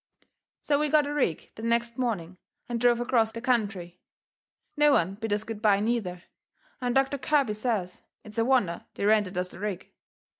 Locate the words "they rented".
8.95-9.37